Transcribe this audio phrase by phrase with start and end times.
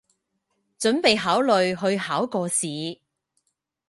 [0.79, 3.01] 準備考慮去考個試